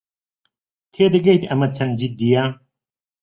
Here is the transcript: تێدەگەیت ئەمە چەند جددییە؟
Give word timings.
تێدەگەیت 0.93 1.43
ئەمە 1.49 1.67
چەند 1.75 1.93
جددییە؟ 1.99 2.45